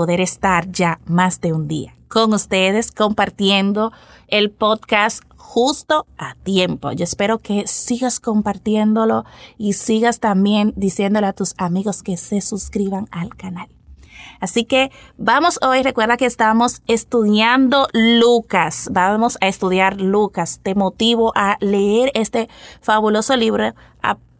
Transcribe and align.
poder 0.00 0.22
estar 0.22 0.72
ya 0.72 0.98
más 1.04 1.42
de 1.42 1.52
un 1.52 1.68
día 1.68 1.94
con 2.08 2.32
ustedes 2.32 2.90
compartiendo 2.90 3.92
el 4.28 4.50
podcast 4.50 5.22
justo 5.36 6.06
a 6.16 6.36
tiempo. 6.36 6.90
Yo 6.92 7.04
espero 7.04 7.40
que 7.40 7.66
sigas 7.66 8.18
compartiéndolo 8.18 9.26
y 9.58 9.74
sigas 9.74 10.18
también 10.18 10.72
diciéndole 10.74 11.26
a 11.26 11.34
tus 11.34 11.52
amigos 11.58 12.02
que 12.02 12.16
se 12.16 12.40
suscriban 12.40 13.08
al 13.10 13.36
canal. 13.36 13.68
Así 14.40 14.64
que 14.64 14.90
vamos 15.18 15.58
hoy, 15.60 15.82
recuerda 15.82 16.16
que 16.16 16.24
estamos 16.24 16.80
estudiando 16.86 17.86
Lucas, 17.92 18.88
vamos 18.90 19.36
a 19.42 19.48
estudiar 19.48 20.00
Lucas. 20.00 20.60
Te 20.62 20.74
motivo 20.74 21.32
a 21.36 21.58
leer 21.60 22.10
este 22.14 22.48
fabuloso 22.80 23.36
libro 23.36 23.74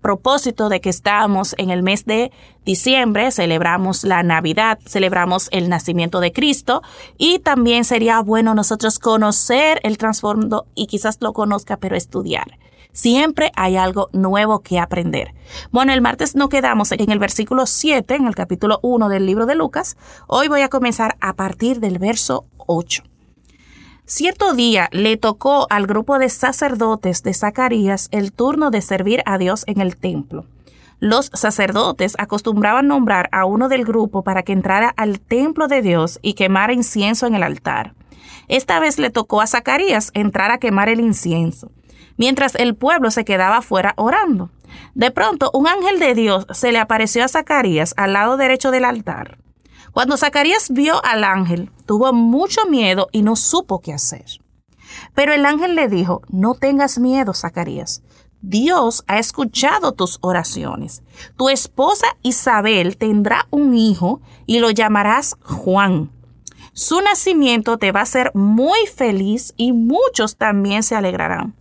propósito 0.00 0.68
de 0.68 0.80
que 0.80 0.90
estamos 0.90 1.54
en 1.58 1.70
el 1.70 1.82
mes 1.82 2.04
de 2.04 2.32
diciembre, 2.64 3.30
celebramos 3.30 4.04
la 4.04 4.22
Navidad, 4.22 4.78
celebramos 4.86 5.48
el 5.52 5.68
nacimiento 5.68 6.20
de 6.20 6.32
Cristo 6.32 6.82
y 7.18 7.38
también 7.38 7.84
sería 7.84 8.20
bueno 8.20 8.54
nosotros 8.54 8.98
conocer 8.98 9.80
el 9.82 9.98
trasfondo 9.98 10.66
y 10.74 10.86
quizás 10.86 11.18
lo 11.20 11.32
conozca, 11.32 11.76
pero 11.76 11.96
estudiar. 11.96 12.58
Siempre 12.92 13.52
hay 13.54 13.76
algo 13.76 14.08
nuevo 14.12 14.60
que 14.60 14.78
aprender. 14.78 15.32
Bueno, 15.70 15.92
el 15.92 16.00
martes 16.00 16.34
no 16.34 16.48
quedamos 16.48 16.90
en 16.92 17.10
el 17.10 17.18
versículo 17.18 17.66
7, 17.66 18.16
en 18.16 18.26
el 18.26 18.34
capítulo 18.34 18.80
1 18.82 19.08
del 19.08 19.26
libro 19.26 19.46
de 19.46 19.54
Lucas. 19.54 19.96
Hoy 20.26 20.48
voy 20.48 20.62
a 20.62 20.68
comenzar 20.68 21.16
a 21.20 21.34
partir 21.34 21.78
del 21.80 21.98
verso 21.98 22.46
8. 22.56 23.09
Cierto 24.10 24.54
día 24.54 24.88
le 24.90 25.16
tocó 25.16 25.68
al 25.70 25.86
grupo 25.86 26.18
de 26.18 26.30
sacerdotes 26.30 27.22
de 27.22 27.32
Zacarías 27.32 28.08
el 28.10 28.32
turno 28.32 28.72
de 28.72 28.82
servir 28.82 29.22
a 29.24 29.38
Dios 29.38 29.62
en 29.68 29.80
el 29.80 29.96
templo. 29.96 30.46
Los 30.98 31.30
sacerdotes 31.32 32.16
acostumbraban 32.18 32.88
nombrar 32.88 33.28
a 33.30 33.44
uno 33.44 33.68
del 33.68 33.84
grupo 33.84 34.24
para 34.24 34.42
que 34.42 34.52
entrara 34.52 34.92
al 34.96 35.20
templo 35.20 35.68
de 35.68 35.80
Dios 35.80 36.18
y 36.22 36.34
quemara 36.34 36.72
incienso 36.72 37.28
en 37.28 37.36
el 37.36 37.44
altar. 37.44 37.94
Esta 38.48 38.80
vez 38.80 38.98
le 38.98 39.10
tocó 39.10 39.42
a 39.42 39.46
Zacarías 39.46 40.10
entrar 40.12 40.50
a 40.50 40.58
quemar 40.58 40.88
el 40.88 40.98
incienso 40.98 41.70
mientras 42.16 42.56
el 42.56 42.74
pueblo 42.74 43.12
se 43.12 43.24
quedaba 43.24 43.62
fuera 43.62 43.94
orando. 43.96 44.50
De 44.94 45.12
pronto, 45.12 45.52
un 45.54 45.68
ángel 45.68 46.00
de 46.00 46.14
Dios 46.14 46.48
se 46.50 46.72
le 46.72 46.80
apareció 46.80 47.24
a 47.24 47.28
Zacarías 47.28 47.94
al 47.96 48.14
lado 48.14 48.36
derecho 48.36 48.72
del 48.72 48.84
altar. 48.86 49.38
Cuando 49.92 50.16
Zacarías 50.16 50.70
vio 50.70 51.04
al 51.04 51.24
ángel, 51.24 51.70
tuvo 51.86 52.12
mucho 52.12 52.66
miedo 52.66 53.08
y 53.12 53.22
no 53.22 53.36
supo 53.36 53.80
qué 53.80 53.92
hacer. 53.92 54.26
Pero 55.14 55.32
el 55.32 55.46
ángel 55.46 55.74
le 55.74 55.88
dijo, 55.88 56.22
no 56.28 56.54
tengas 56.54 56.98
miedo, 56.98 57.34
Zacarías. 57.34 58.02
Dios 58.42 59.04
ha 59.06 59.18
escuchado 59.18 59.92
tus 59.92 60.18
oraciones. 60.22 61.02
Tu 61.36 61.48
esposa 61.48 62.06
Isabel 62.22 62.96
tendrá 62.96 63.46
un 63.50 63.74
hijo 63.74 64.20
y 64.46 64.60
lo 64.60 64.70
llamarás 64.70 65.36
Juan. 65.42 66.10
Su 66.72 67.00
nacimiento 67.00 67.76
te 67.78 67.92
va 67.92 68.00
a 68.00 68.04
hacer 68.04 68.30
muy 68.34 68.86
feliz 68.86 69.52
y 69.56 69.72
muchos 69.72 70.36
también 70.36 70.82
se 70.82 70.96
alegrarán 70.96 71.54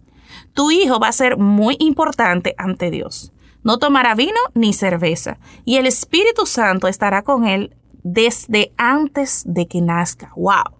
tu 0.60 0.72
hijo 0.72 1.00
va 1.00 1.08
a 1.08 1.14
ser 1.14 1.38
muy 1.38 1.78
importante 1.80 2.56
ante 2.58 2.92
Dios. 2.92 3.32
No 3.64 3.78
tomará 3.78 4.16
vino 4.16 4.40
ni 4.54 4.74
cerveza, 4.74 5.38
y 5.66 5.78
el 5.78 5.86
Espíritu 5.86 6.46
Santo 6.46 6.88
estará 6.88 7.24
con 7.24 7.46
él 7.46 7.76
desde 8.04 8.72
antes 8.78 9.44
de 9.46 9.68
que 9.68 9.82
nazca. 9.82 10.32
¡Wow! 10.36 10.80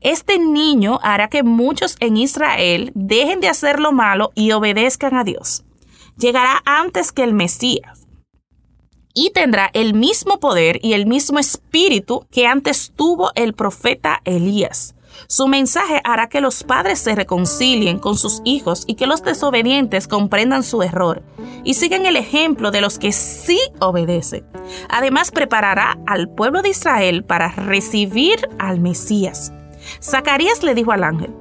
Este 0.00 0.38
niño 0.38 1.00
hará 1.02 1.28
que 1.28 1.42
muchos 1.42 1.96
en 2.00 2.16
Israel 2.16 2.92
dejen 2.94 3.40
de 3.40 3.48
hacer 3.48 3.80
lo 3.80 3.92
malo 3.92 4.30
y 4.34 4.52
obedezcan 4.52 5.14
a 5.16 5.24
Dios. 5.24 5.64
Llegará 6.16 6.62
antes 6.64 7.10
que 7.10 7.24
el 7.24 7.34
Mesías 7.34 8.06
y 9.14 9.30
tendrá 9.30 9.70
el 9.74 9.94
mismo 9.94 10.38
poder 10.38 10.78
y 10.82 10.92
el 10.92 11.06
mismo 11.06 11.40
espíritu 11.40 12.26
que 12.30 12.46
antes 12.46 12.92
tuvo 12.94 13.32
el 13.34 13.52
profeta 13.54 14.20
Elías. 14.24 14.94
Su 15.26 15.48
mensaje 15.48 16.00
hará 16.04 16.28
que 16.28 16.40
los 16.40 16.64
padres 16.64 16.98
se 16.98 17.14
reconcilien 17.14 17.98
con 17.98 18.16
sus 18.16 18.40
hijos 18.44 18.84
y 18.86 18.94
que 18.94 19.06
los 19.06 19.22
desobedientes 19.22 20.08
comprendan 20.08 20.62
su 20.62 20.82
error 20.82 21.22
y 21.64 21.74
sigan 21.74 22.06
el 22.06 22.16
ejemplo 22.16 22.70
de 22.70 22.80
los 22.80 22.98
que 22.98 23.12
sí 23.12 23.58
obedecen. 23.80 24.46
Además, 24.88 25.30
preparará 25.30 25.98
al 26.06 26.28
pueblo 26.28 26.62
de 26.62 26.70
Israel 26.70 27.24
para 27.24 27.48
recibir 27.48 28.48
al 28.58 28.80
Mesías. 28.80 29.52
Zacarías 30.02 30.62
le 30.62 30.74
dijo 30.74 30.92
al 30.92 31.04
ángel, 31.04 31.34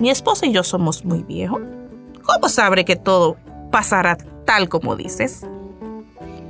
mi 0.00 0.10
esposa 0.10 0.46
y 0.46 0.52
yo 0.52 0.62
somos 0.62 1.04
muy 1.04 1.22
viejos. 1.22 1.62
¿Cómo 2.22 2.48
sabré 2.48 2.84
que 2.84 2.96
todo 2.96 3.36
pasará 3.70 4.18
tal 4.44 4.68
como 4.68 4.96
dices? 4.96 5.46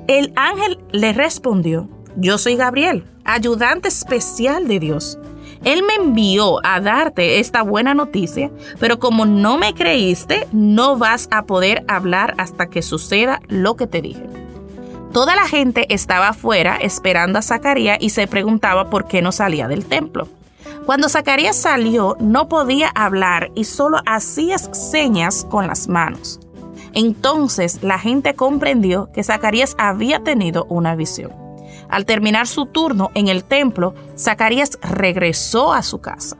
El 0.08 0.32
ángel 0.36 0.78
le 0.92 1.12
respondió, 1.12 1.88
yo 2.16 2.38
soy 2.38 2.56
Gabriel, 2.56 3.04
ayudante 3.24 3.88
especial 3.88 4.68
de 4.68 4.78
Dios. 4.78 5.18
Él 5.66 5.82
me 5.82 5.94
envió 5.94 6.64
a 6.64 6.80
darte 6.80 7.40
esta 7.40 7.62
buena 7.62 7.92
noticia, 7.92 8.52
pero 8.78 9.00
como 9.00 9.26
no 9.26 9.58
me 9.58 9.74
creíste, 9.74 10.46
no 10.52 10.96
vas 10.96 11.26
a 11.32 11.42
poder 11.42 11.84
hablar 11.88 12.36
hasta 12.38 12.68
que 12.68 12.82
suceda 12.82 13.40
lo 13.48 13.74
que 13.74 13.88
te 13.88 14.00
dije. 14.00 14.22
Toda 15.12 15.34
la 15.34 15.48
gente 15.48 15.92
estaba 15.92 16.28
afuera 16.28 16.76
esperando 16.76 17.40
a 17.40 17.42
Zacarías 17.42 17.98
y 18.00 18.10
se 18.10 18.28
preguntaba 18.28 18.90
por 18.90 19.08
qué 19.08 19.22
no 19.22 19.32
salía 19.32 19.66
del 19.66 19.86
templo. 19.86 20.28
Cuando 20.84 21.08
Zacarías 21.08 21.56
salió, 21.56 22.16
no 22.20 22.48
podía 22.48 22.90
hablar 22.94 23.50
y 23.56 23.64
solo 23.64 23.98
hacía 24.06 24.58
señas 24.58 25.44
con 25.50 25.66
las 25.66 25.88
manos. 25.88 26.38
Entonces 26.92 27.82
la 27.82 27.98
gente 27.98 28.34
comprendió 28.34 29.10
que 29.12 29.24
Zacarías 29.24 29.74
había 29.78 30.20
tenido 30.20 30.64
una 30.66 30.94
visión. 30.94 31.45
Al 31.88 32.04
terminar 32.04 32.46
su 32.46 32.66
turno 32.66 33.10
en 33.14 33.28
el 33.28 33.44
templo, 33.44 33.94
Zacarías 34.16 34.78
regresó 34.82 35.72
a 35.72 35.82
su 35.82 36.00
casa. 36.00 36.36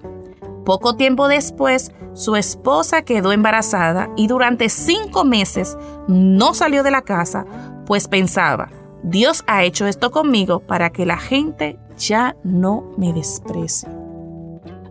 Poco 0.65 0.97
tiempo 0.97 1.29
después, 1.29 1.93
su 2.15 2.35
esposa 2.35 3.03
quedó 3.03 3.33
embarazada 3.33 4.11
y 4.17 4.27
durante 4.27 4.69
cinco 4.69 5.25
meses 5.25 5.77
no 6.09 6.55
salió 6.55 6.83
de 6.83 6.91
la 6.91 7.03
casa, 7.03 7.47
pues 7.87 8.09
pensaba, 8.09 8.71
Dios 9.03 9.45
ha 9.47 9.65
hecho 9.65 9.87
esto 9.87 10.11
conmigo 10.11 10.61
para 10.61 10.91
que 10.91 11.07
la 11.07 11.19
gente 11.19 11.79
ya 11.97 12.35
no 12.43 12.91
me 12.97 13.13
desprecie. 13.13 13.89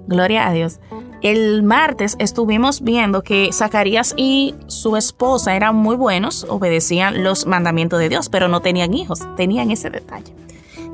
Gloria 0.08 0.48
a 0.48 0.54
Dios. 0.54 0.80
El 1.22 1.64
martes 1.64 2.16
estuvimos 2.20 2.82
viendo 2.82 3.24
que 3.24 3.50
Zacarías 3.52 4.14
y 4.16 4.54
su 4.68 4.96
esposa 4.96 5.56
eran 5.56 5.76
muy 5.76 5.96
buenos, 5.96 6.46
obedecían 6.48 7.24
los 7.24 7.48
mandamientos 7.48 8.00
de 8.00 8.10
Dios, 8.10 8.30
pero 8.30 8.48
no 8.48 8.62
tenían 8.62 8.94
hijos, 8.94 9.22
tenían 9.36 9.72
ese 9.72 9.90
detalle. 9.90 10.45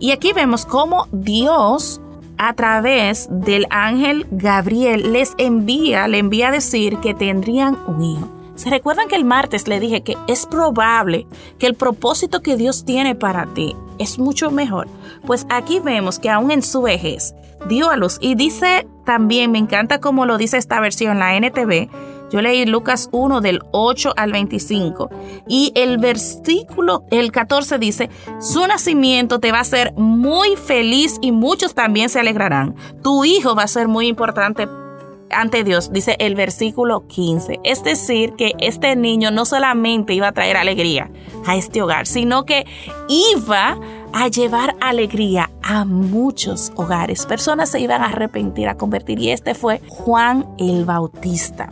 Y 0.01 0.09
aquí 0.11 0.33
vemos 0.33 0.65
cómo 0.65 1.07
Dios 1.11 2.01
a 2.39 2.53
través 2.53 3.27
del 3.29 3.67
ángel 3.69 4.25
Gabriel 4.31 5.13
les 5.13 5.35
envía, 5.37 6.07
le 6.07 6.17
envía 6.17 6.47
a 6.47 6.51
decir 6.51 6.97
que 6.97 7.13
tendrían 7.13 7.77
un 7.85 8.01
hijo. 8.01 8.27
¿Se 8.55 8.71
recuerdan 8.71 9.07
que 9.07 9.15
el 9.15 9.25
martes 9.25 9.67
le 9.67 9.79
dije 9.79 10.01
que 10.01 10.17
es 10.27 10.47
probable 10.47 11.27
que 11.59 11.67
el 11.67 11.75
propósito 11.75 12.41
que 12.41 12.57
Dios 12.57 12.83
tiene 12.83 13.13
para 13.13 13.45
ti 13.53 13.75
es 13.99 14.17
mucho 14.17 14.49
mejor? 14.49 14.87
Pues 15.27 15.45
aquí 15.51 15.79
vemos 15.79 16.17
que 16.17 16.31
aún 16.31 16.49
en 16.49 16.63
su 16.63 16.81
vejez 16.81 17.35
dio 17.69 17.91
a 17.91 17.95
luz 17.95 18.17
y 18.19 18.33
dice 18.33 18.87
también, 19.05 19.51
me 19.51 19.59
encanta 19.59 19.99
como 19.99 20.25
lo 20.25 20.39
dice 20.39 20.57
esta 20.57 20.79
versión, 20.79 21.19
la 21.19 21.35
NTV, 21.35 21.89
yo 22.31 22.41
leí 22.41 22.65
Lucas 22.65 23.09
1 23.11 23.41
del 23.41 23.61
8 23.71 24.13
al 24.15 24.31
25 24.31 25.09
y 25.47 25.71
el 25.75 25.97
versículo, 25.97 27.03
el 27.11 27.31
14 27.31 27.77
dice, 27.77 28.09
su 28.39 28.65
nacimiento 28.67 29.39
te 29.39 29.51
va 29.51 29.59
a 29.59 29.61
hacer 29.61 29.93
muy 29.95 30.55
feliz 30.55 31.17
y 31.21 31.31
muchos 31.31 31.73
también 31.73 32.09
se 32.09 32.19
alegrarán. 32.19 32.75
Tu 33.03 33.25
hijo 33.25 33.55
va 33.55 33.63
a 33.63 33.67
ser 33.67 33.87
muy 33.87 34.07
importante 34.07 34.67
ante 35.33 35.63
Dios, 35.63 35.91
dice 35.91 36.15
el 36.19 36.35
versículo 36.35 37.07
15. 37.07 37.59
Es 37.63 37.83
decir, 37.83 38.33
que 38.37 38.53
este 38.59 38.95
niño 38.95 39.31
no 39.31 39.45
solamente 39.45 40.13
iba 40.13 40.27
a 40.27 40.31
traer 40.31 40.57
alegría 40.57 41.09
a 41.45 41.55
este 41.55 41.81
hogar, 41.81 42.07
sino 42.07 42.45
que 42.45 42.65
iba 43.07 43.79
a 44.13 44.27
llevar 44.27 44.75
alegría 44.81 45.49
a 45.63 45.85
muchos 45.85 46.71
hogares. 46.75 47.25
Personas 47.25 47.69
se 47.69 47.79
iban 47.79 48.01
a 48.01 48.07
arrepentir, 48.07 48.67
a 48.67 48.75
convertir. 48.75 49.19
Y 49.19 49.31
este 49.31 49.55
fue 49.55 49.81
Juan 49.87 50.45
el 50.57 50.85
Bautista. 50.85 51.69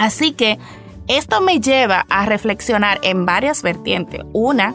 Así 0.00 0.32
que 0.32 0.58
esto 1.06 1.40
me 1.40 1.60
lleva 1.60 2.06
a 2.08 2.26
reflexionar 2.26 2.98
en 3.02 3.24
varias 3.24 3.62
vertientes. 3.62 4.22
Una, 4.32 4.74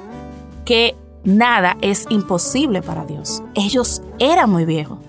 que 0.64 0.96
Nada 1.26 1.76
es 1.82 2.06
imposible 2.10 2.84
para 2.84 3.04
Dios. 3.04 3.42
Ellos 3.56 4.04
eran 4.20 4.52
muy 4.52 4.64
viejos, 4.64 5.00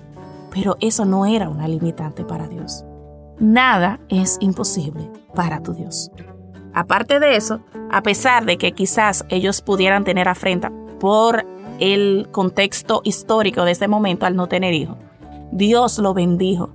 pero 0.50 0.78
eso 0.80 1.04
no 1.04 1.26
era 1.26 1.50
una 1.50 1.68
limitante 1.68 2.24
para 2.24 2.48
Dios. 2.48 2.86
Nada 3.38 4.00
es 4.08 4.38
imposible 4.40 5.10
para 5.34 5.62
tu 5.62 5.74
Dios. 5.74 6.10
Aparte 6.72 7.20
de 7.20 7.36
eso, 7.36 7.60
a 7.90 8.02
pesar 8.02 8.46
de 8.46 8.56
que 8.56 8.72
quizás 8.72 9.26
ellos 9.28 9.60
pudieran 9.60 10.04
tener 10.04 10.26
afrenta 10.26 10.72
por 10.98 11.44
el 11.80 12.28
contexto 12.32 13.02
histórico 13.04 13.66
de 13.66 13.72
ese 13.72 13.86
momento 13.86 14.24
al 14.24 14.36
no 14.36 14.46
tener 14.46 14.72
hijos, 14.72 14.96
Dios 15.52 15.98
lo 15.98 16.14
bendijo. 16.14 16.70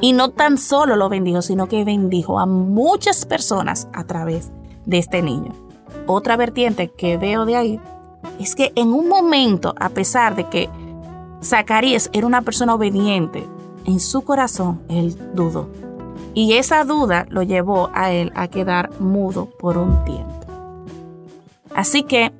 Y 0.00 0.12
no 0.12 0.30
tan 0.30 0.58
solo 0.58 0.96
lo 0.96 1.08
bendijo, 1.08 1.42
sino 1.42 1.68
que 1.68 1.84
bendijo 1.84 2.38
a 2.38 2.46
muchas 2.46 3.24
personas 3.24 3.88
a 3.92 4.04
través 4.04 4.50
de 4.84 4.98
este 4.98 5.22
niño. 5.22 5.52
Otra 6.06 6.36
vertiente 6.36 6.88
que 6.88 7.16
veo 7.16 7.46
de 7.46 7.56
ahí 7.56 7.80
es 8.38 8.54
que 8.54 8.72
en 8.74 8.92
un 8.92 9.08
momento, 9.08 9.74
a 9.78 9.88
pesar 9.88 10.36
de 10.36 10.44
que 10.44 10.68
Zacarías 11.42 12.10
era 12.12 12.26
una 12.26 12.42
persona 12.42 12.74
obediente, 12.74 13.46
en 13.84 14.00
su 14.00 14.22
corazón 14.22 14.82
él 14.88 15.16
dudó. 15.34 15.68
Y 16.34 16.54
esa 16.54 16.84
duda 16.84 17.26
lo 17.30 17.42
llevó 17.42 17.88
a 17.94 18.12
él 18.12 18.32
a 18.34 18.48
quedar 18.48 18.90
mudo 19.00 19.48
por 19.58 19.78
un 19.78 20.04
tiempo. 20.04 20.34
Así 21.74 22.02
que 22.02 22.32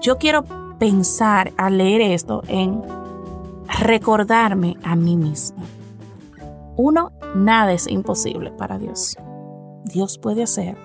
yo 0.00 0.18
quiero 0.18 0.44
pensar 0.78 1.52
al 1.56 1.78
leer 1.78 2.00
esto 2.00 2.42
en 2.46 2.82
recordarme 3.80 4.76
a 4.82 4.94
mí 4.94 5.16
mismo. 5.16 5.64
Uno, 6.78 7.10
nada 7.34 7.72
es 7.72 7.88
imposible 7.88 8.52
para 8.52 8.78
Dios. 8.78 9.16
Dios 9.84 10.16
puede 10.16 10.44
hacer 10.44 10.76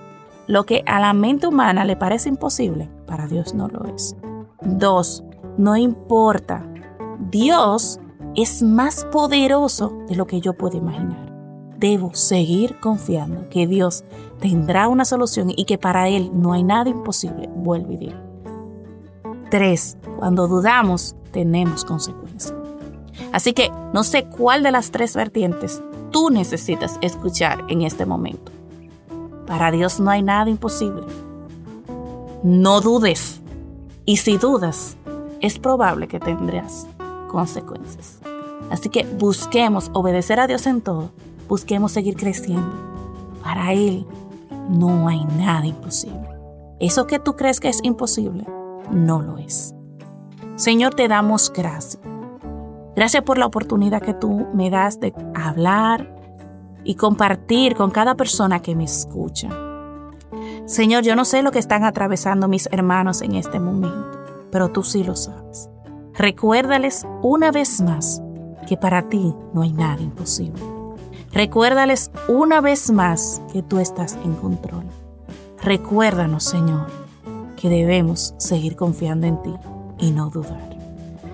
lo 0.48 0.66
que 0.66 0.84
a 0.88 1.00
la 1.00 1.14
mente 1.14 1.46
humana 1.46 1.86
le 1.86 1.96
parece 1.96 2.30
imposible, 2.30 2.90
para 3.06 3.28
Dios 3.28 3.54
no 3.54 3.68
lo 3.68 3.86
es. 3.86 4.16
Dos, 4.64 5.24
no 5.56 5.78
importa. 5.78 6.66
Dios 7.30 8.00
es 8.36 8.64
más 8.64 9.06
poderoso 9.06 9.94
de 10.08 10.16
lo 10.16 10.26
que 10.26 10.42
yo 10.42 10.54
puedo 10.54 10.78
imaginar. 10.78 11.32
Debo 11.78 12.16
seguir 12.16 12.80
confiando 12.80 13.48
que 13.50 13.68
Dios 13.68 14.04
tendrá 14.40 14.88
una 14.88 15.06
solución 15.06 15.52
y 15.56 15.66
que 15.66 15.78
para 15.78 16.10
Él 16.10 16.32
no 16.34 16.54
hay 16.54 16.64
nada 16.64 16.90
imposible. 16.90 17.52
Vuelvo 17.56 17.92
y 17.92 17.98
digo. 17.98 18.18
Tres, 19.52 20.00
cuando 20.18 20.48
dudamos, 20.48 21.16
tenemos 21.32 21.86
consecuencias. 21.86 22.63
Así 23.34 23.54
que 23.54 23.72
no 23.94 24.04
sé 24.04 24.26
cuál 24.26 24.64
de 24.64 24.72
las 24.72 24.92
tres 24.92 25.16
vertientes 25.16 25.84
tú 26.12 26.30
necesitas 26.30 27.00
escuchar 27.02 27.66
en 27.68 27.82
este 27.82 28.06
momento. 28.06 28.52
Para 29.48 29.72
Dios 29.72 30.00
no 30.00 30.12
hay 30.12 30.22
nada 30.22 30.50
imposible. 30.50 31.02
No 32.44 32.80
dudes. 32.80 33.42
Y 34.06 34.18
si 34.18 34.38
dudas, 34.38 34.96
es 35.42 35.58
probable 35.58 36.08
que 36.08 36.20
tendrás 36.20 36.88
consecuencias. 37.28 38.20
Así 38.70 38.90
que 38.90 39.04
busquemos 39.18 39.90
obedecer 39.94 40.40
a 40.40 40.48
Dios 40.48 40.68
en 40.68 40.82
todo. 40.82 41.10
Busquemos 41.50 41.92
seguir 41.92 42.16
creciendo. 42.16 42.72
Para 43.44 43.74
Él 43.74 44.06
no 44.70 45.08
hay 45.08 45.26
nada 45.38 45.66
imposible. 45.66 46.30
Eso 46.80 47.08
que 47.08 47.18
tú 47.18 47.36
crees 47.36 47.60
que 47.60 47.70
es 47.70 47.80
imposible, 47.84 48.46
no 48.92 49.22
lo 49.22 49.38
es. 49.40 49.74
Señor, 50.56 50.94
te 50.94 51.08
damos 51.08 51.52
gracias. 51.52 52.13
Gracias 52.96 53.24
por 53.24 53.38
la 53.38 53.46
oportunidad 53.46 54.02
que 54.02 54.14
tú 54.14 54.48
me 54.54 54.70
das 54.70 55.00
de 55.00 55.14
hablar 55.34 56.16
y 56.84 56.96
compartir 56.96 57.76
con 57.76 57.92
cada 57.92 58.16
persona 58.16 58.62
que 58.62 58.76
me 58.76 58.84
escucha. 58.84 59.50
Señor, 60.66 61.04
yo 61.04 61.16
no 61.16 61.26
sé 61.26 61.42
lo 61.42 61.52
que 61.52 61.60
están 61.60 61.84
atravesando 61.84 62.48
mis 62.48 62.68
hermanos 62.72 63.22
en 63.22 63.36
este 63.36 63.60
momento, 63.60 64.22
pero 64.52 64.70
tú 64.70 64.84
sí 64.84 65.04
lo 65.04 65.16
sabes. 65.16 65.70
Recuérdales 66.14 67.06
una 67.22 67.52
vez 67.52 67.82
más 67.82 68.22
que 68.68 68.78
para 68.78 69.10
ti 69.10 69.36
no 69.54 69.62
hay 69.62 69.74
nada 69.74 70.02
imposible. 70.02 70.62
Recuérdales 71.32 72.12
una 72.28 72.62
vez 72.62 72.92
más 72.92 73.42
que 73.52 73.64
tú 73.64 73.80
estás 73.80 74.18
en 74.24 74.36
control. 74.36 74.86
Recuérdanos, 75.64 76.44
Señor, 76.44 76.88
que 77.58 77.70
debemos 77.70 78.36
seguir 78.38 78.76
confiando 78.76 79.26
en 79.26 79.42
ti 79.42 79.54
y 79.98 80.12
no 80.12 80.30
dudar. 80.30 80.73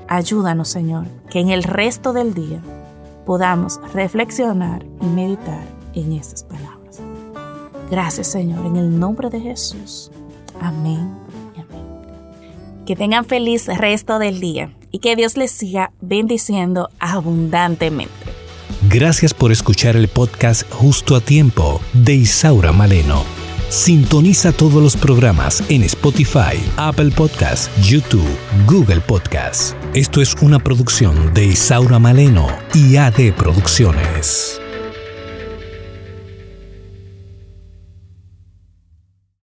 Ayúdanos, 0.10 0.70
Señor, 0.70 1.06
que 1.30 1.40
en 1.40 1.50
el 1.50 1.62
resto 1.62 2.14
del 2.14 2.34
día 2.34 2.60
podamos 3.28 3.80
reflexionar 3.94 4.84
y 5.02 5.06
meditar 5.06 5.64
en 5.94 6.14
estas 6.14 6.44
palabras. 6.44 7.00
Gracias 7.92 8.26
Señor, 8.28 8.66
en 8.66 8.76
el 8.76 9.00
nombre 9.00 9.30
de 9.30 9.40
Jesús. 9.40 10.10
Amén 10.60 11.16
y 11.56 11.62
amén. 11.62 11.86
Que 12.88 12.96
tengan 12.96 13.24
feliz 13.24 13.68
resto 13.68 14.18
del 14.18 14.40
día 14.40 14.74
y 14.92 14.98
que 14.98 15.16
Dios 15.16 15.38
les 15.38 15.52
siga 15.52 15.92
bendiciendo 16.02 16.90
abundantemente. 17.00 18.12
Gracias 18.90 19.36
por 19.36 19.52
escuchar 19.52 19.96
el 19.96 20.08
podcast 20.08 20.64
Justo 20.72 21.16
a 21.16 21.22
Tiempo 21.22 21.82
de 21.94 22.16
Isaura 22.16 22.72
Maleno. 22.72 23.39
Sintoniza 23.69 24.51
todos 24.51 24.81
los 24.81 24.98
programas 24.98 25.63
en 25.69 25.83
Spotify, 25.83 26.57
Apple 26.77 27.12
Podcasts, 27.12 27.69
YouTube, 27.88 28.27
Google 28.66 29.00
Podcasts. 29.00 29.75
Esto 29.94 30.21
es 30.21 30.33
una 30.42 30.57
producción 30.57 31.36
de 31.36 31.45
Isaura 31.45 32.00
Maleno 32.00 32.48
y 32.74 32.98
AD 32.98 33.31
Producciones. 33.38 34.60